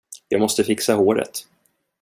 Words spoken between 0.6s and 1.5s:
fixa håret.